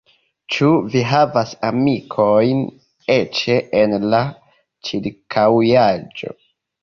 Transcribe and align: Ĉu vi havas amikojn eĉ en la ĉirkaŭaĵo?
Ĉu 0.53 0.67
vi 0.93 1.01
havas 1.09 1.51
amikojn 1.67 2.63
eĉ 3.17 3.43
en 3.81 3.93
la 4.15 4.23
ĉirkaŭaĵo? 4.89 6.35